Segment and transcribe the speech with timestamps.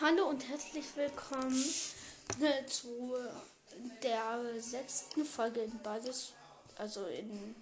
[0.00, 1.60] Hallo und herzlich willkommen
[2.40, 3.16] äh, zu
[4.00, 6.34] der sechsten Folge in Basis,
[6.76, 7.56] also in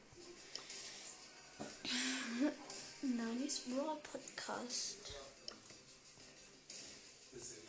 [3.00, 4.98] Nanis Brawl Podcast.
[7.32, 7.64] Das ist.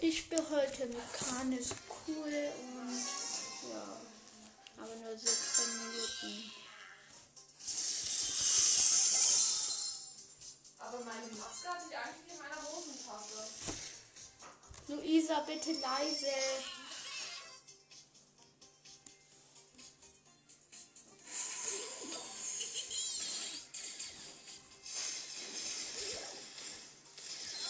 [0.00, 1.74] Ich spiele heute mit Kanis
[2.06, 4.00] cool und ja,
[4.78, 6.65] aber nur 17 Minuten.
[10.86, 13.42] Aber meine Maske hatte ich eigentlich in meiner Hosentasche.
[14.86, 16.26] Luisa, bitte leise.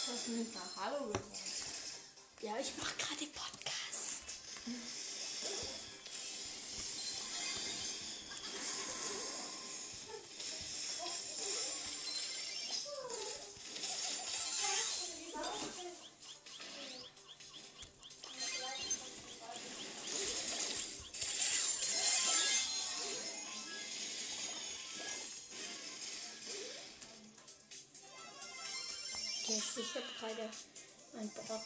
[0.05, 1.33] Du hast nicht nach Hallo gesagt.
[2.43, 4.25] Ja, ich mache gerade Podcast.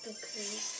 [0.03, 0.80] 都可以。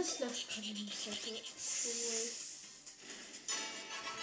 [0.00, 1.10] Es läuft schon nicht so.
[1.88, 2.30] Cool.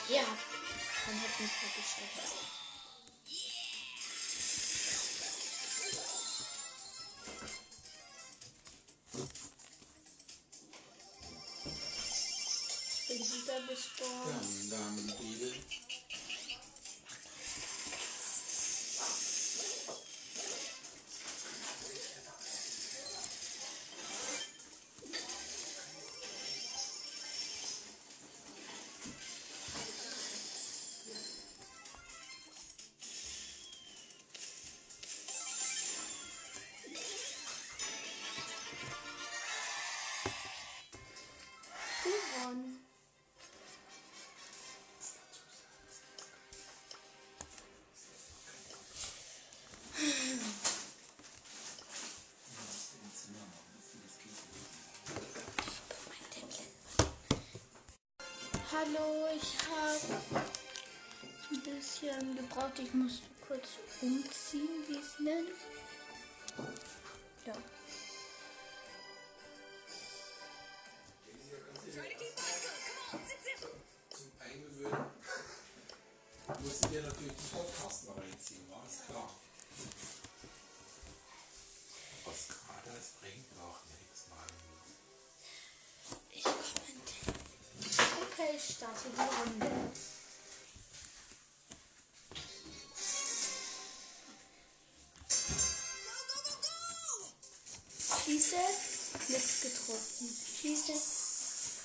[0.08, 2.56] Ja, dann hat mich ja geschafft.
[12.98, 14.70] Ich bin wieder gespawnt.
[14.70, 15.85] Ja, Damen und
[58.78, 60.20] Hallo, ich habe
[61.50, 62.78] ein bisschen gebraucht.
[62.78, 65.48] Ich muss kurz umziehen, wie es nennt.
[67.46, 67.54] Ja.
[98.26, 98.56] Schieße,
[99.28, 100.36] nichts getroffen.
[100.60, 100.94] Schieße,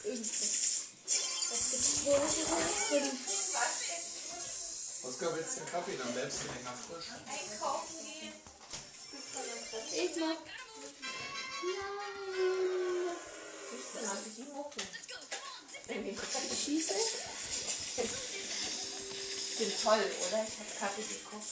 [0.04, 0.80] irgendwas.
[1.50, 3.20] Was getroffen, fünf.
[5.02, 5.96] Oskar, willst du den Kaffee?
[5.98, 7.04] Dann bleibst du länger frisch.
[7.28, 8.32] Einkaufen gehen.
[9.92, 10.38] Ich mag.
[11.62, 12.00] Nein.
[13.94, 14.80] Dann habe ich die Mucke.
[16.64, 16.94] Schieße,
[17.96, 20.46] Ich bin toll, oder?
[20.48, 21.48] Ich habe Kaffee gekocht.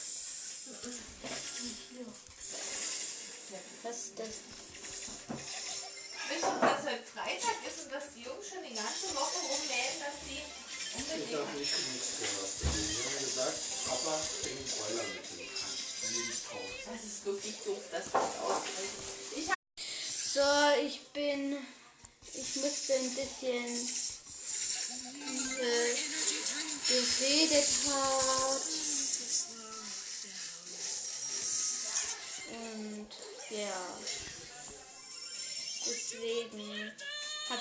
[3.83, 4.27] was ist das?
[6.29, 9.97] Wisst ihr, dass heute Freitag ist und dass die Jungs schon die ganze Woche rummelden,
[9.97, 11.41] dass die Ich unbedingt...
[11.41, 12.53] habe nicht genug gehört.
[12.61, 13.57] Die haben gesagt,
[13.89, 15.25] Papa bringt Broiler mit
[16.53, 16.77] raus.
[16.85, 19.49] Das ist wirklich doof, dass das ausgerechnet Ich
[20.33, 20.49] So,
[20.85, 21.57] ich bin.
[22.33, 23.65] Ich musste ein bisschen
[25.57, 25.95] äh,
[26.87, 28.61] geredet hat.
[32.51, 33.09] Und
[33.49, 34.28] ja.
[35.89, 36.91] Deswegen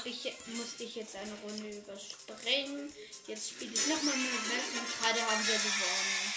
[0.04, 2.92] ich, musste ich jetzt eine Runde überspringen.
[3.26, 6.34] Jetzt spiele ich nochmal mit Max und gerade haben wir gewonnen.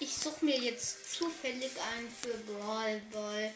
[0.00, 3.54] Ich suche mir jetzt zufällig einen für Brawl Ball.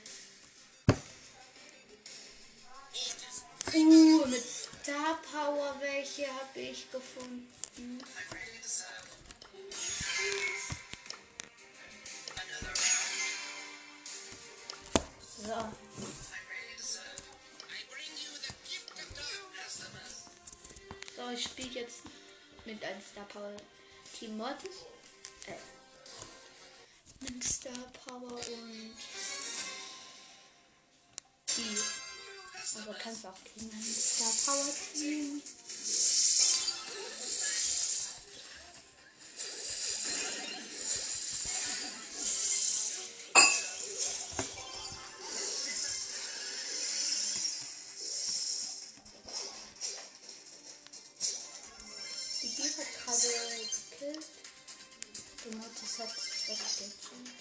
[3.74, 8.02] Uh, mit Star Power welche habe ich gefunden.
[15.42, 15.48] So.
[21.16, 22.02] So, ich spiele jetzt
[22.64, 23.56] mit einem Star Power
[24.16, 24.84] Team Mortis.
[25.46, 27.72] Äh, mit Star
[28.06, 28.96] Power und
[31.56, 31.78] die.
[32.80, 35.42] Aber kannst auch gegen ein Star Power Team.
[52.62, 53.26] Die Bee hat gerade
[53.90, 54.26] gekillt.
[55.44, 56.10] Die Mortis hat
[56.46, 57.32] weggezogen.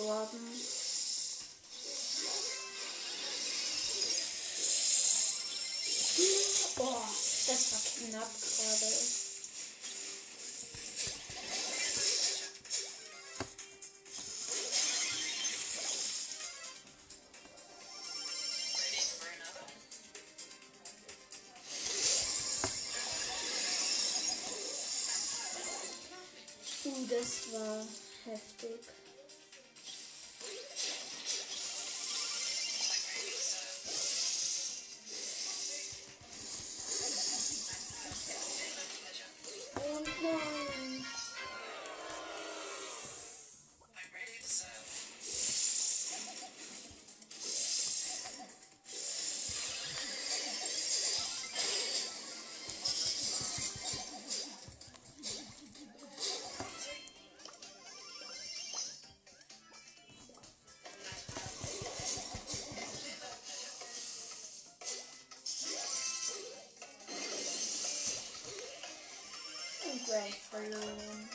[0.00, 0.40] Gestorben.
[6.76, 7.08] Boah,
[7.46, 9.19] das war knapp gerade.
[70.60, 71.28] Verloren.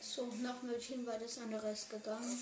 [0.00, 2.38] So, nach Mädchen war das andere ist gegangen.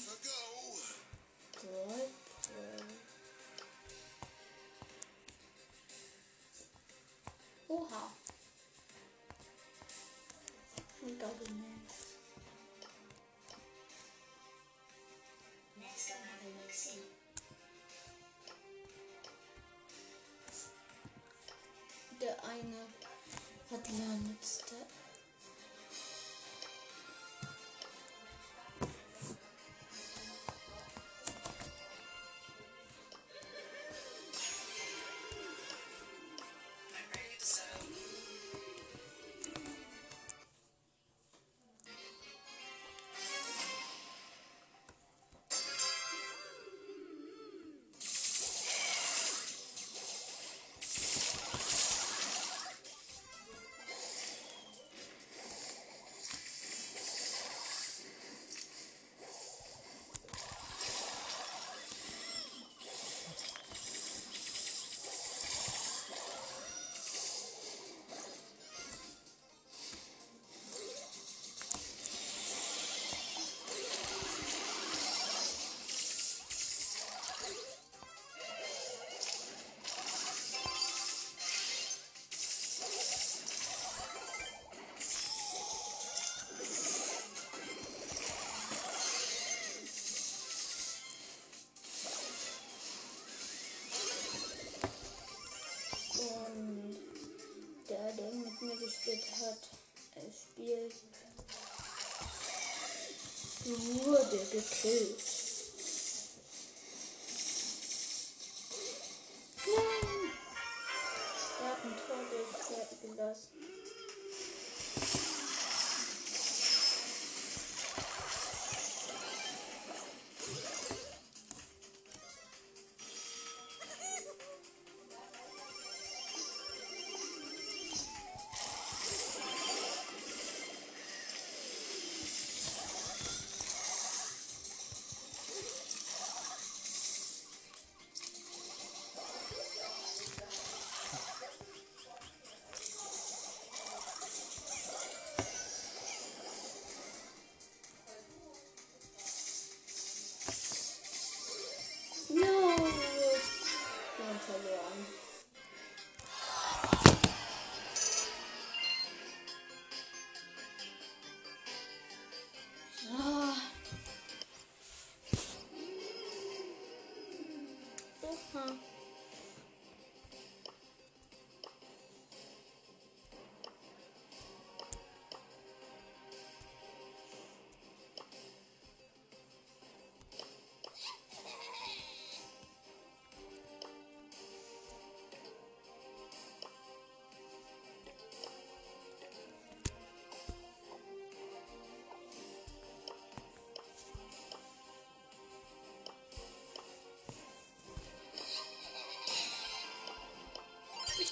[104.83, 105.40] 嗯。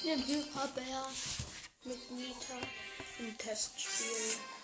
[0.09, 1.07] Nehme Hyperbär
[1.85, 2.55] mit Nita
[3.19, 4.58] im Testspiel.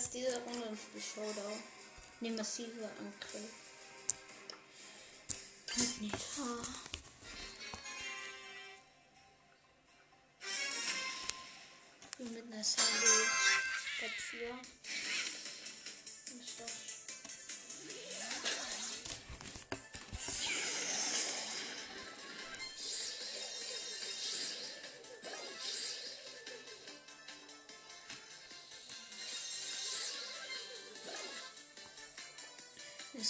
[0.00, 1.62] Verlass diese Runde und spiel Showdown.
[2.20, 3.50] Ne massive Angriff.
[12.16, 13.26] Bin mit einer Sandy
[14.30, 14.60] 4.
[16.40, 16.72] Ist das?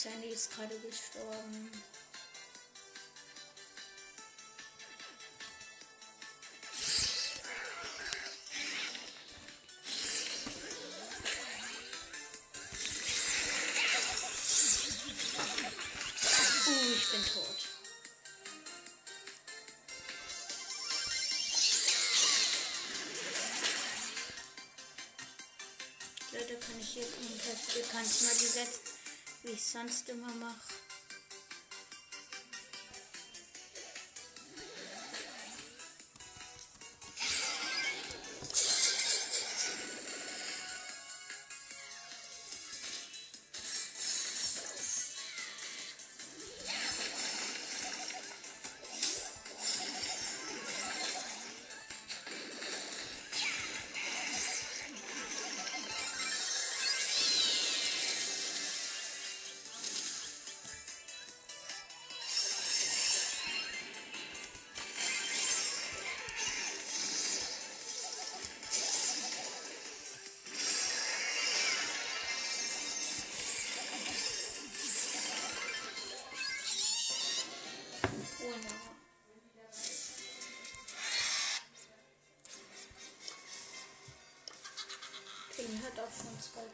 [0.02, 1.70] Sandy ist gerade gestorben.
[16.66, 17.68] Uh, ich bin tot.
[26.32, 27.04] Leute, kann ich hier
[27.92, 28.89] kann ich mal die Sätze,
[29.42, 30.74] wie ich sonst immer mache.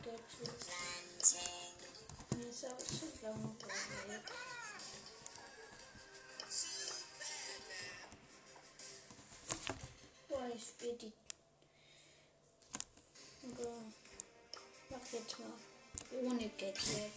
[0.07, 0.87] Schon zwei
[1.21, 2.37] Deutsche.
[2.37, 4.23] Mir ist aber zu langweilig.
[10.29, 11.13] Boah, ich spiele die.
[13.49, 13.71] Oder
[14.91, 15.53] mach jetzt mal
[16.23, 17.13] ohne Gadget.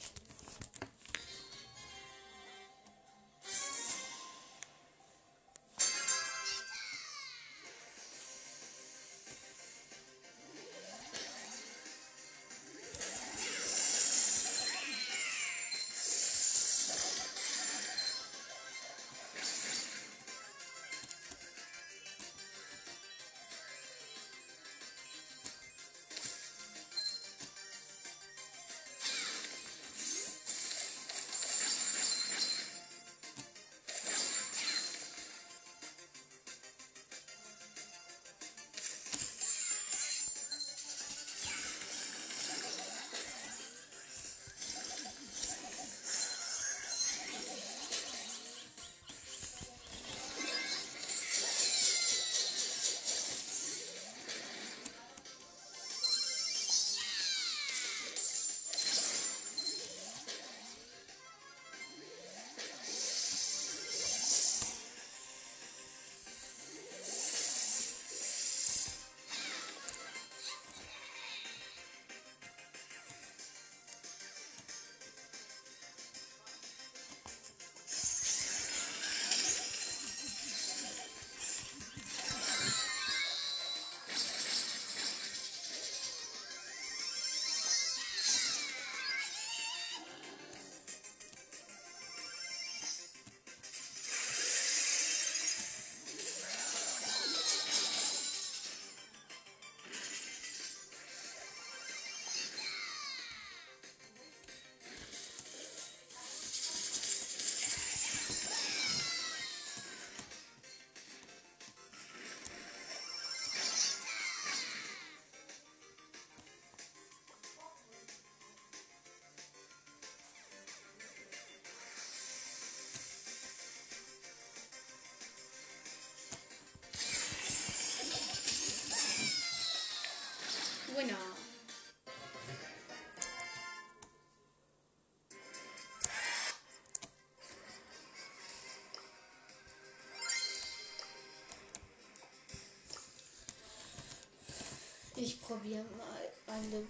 [145.22, 146.88] Ich probiere mal alle.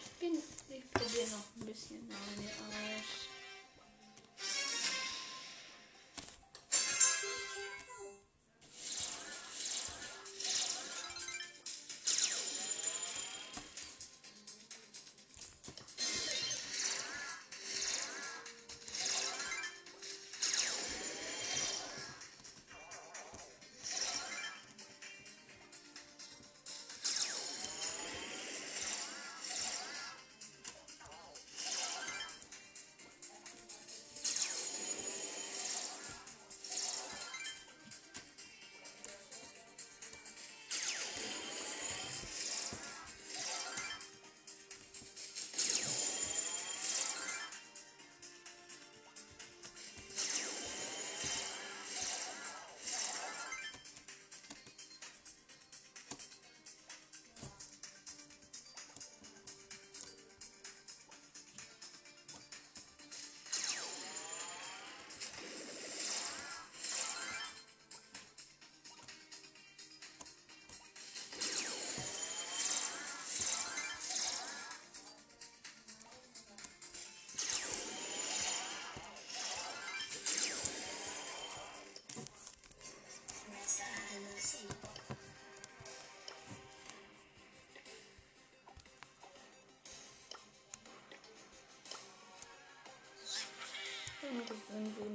[0.00, 0.42] Ich bin.
[0.70, 3.33] Ich probiere noch ein bisschen meine aus.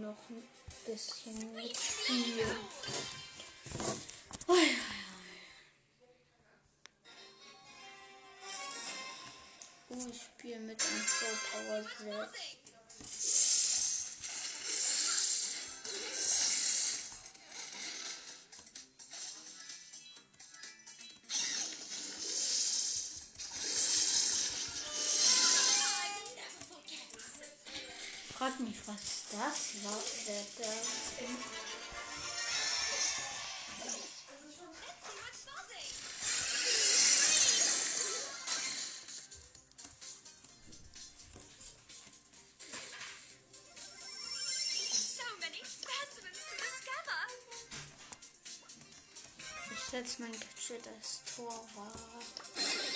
[0.10, 0.44] Noch ein
[0.86, 2.58] bisschen mitspielen.
[4.48, 4.78] Ui, ui, ui.
[9.90, 12.69] Oh, ich spiele mit einem Pro Power 6.
[28.90, 29.84] Was ist das?
[29.84, 30.90] War der Dance?
[49.72, 52.89] Ich setze mein Gadget als Torwart.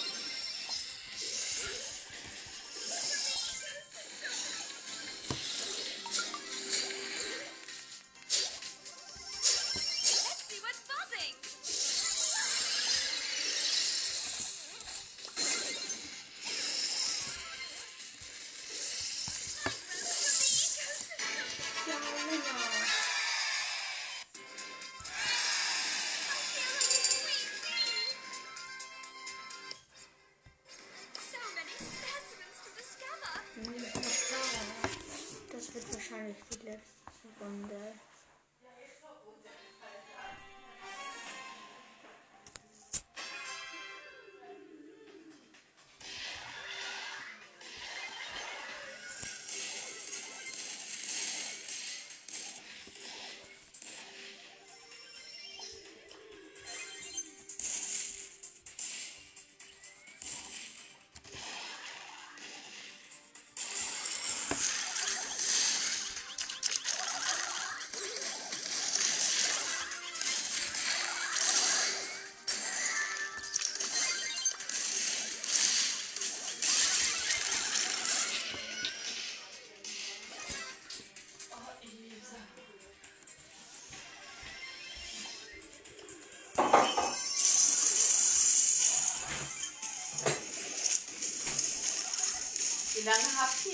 [21.85, 22.22] Thank you.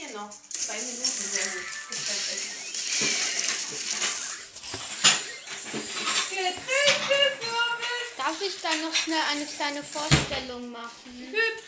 [0.09, 1.05] fehlen noch zwei Minuten.
[1.05, 1.65] Sehr gut.
[6.35, 7.19] Halt Getränke
[8.17, 10.91] Darf ich da noch schnell eine kleine Vorstellung machen?
[11.31, 11.58] Hübsch.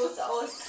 [0.00, 0.59] Fotos aus.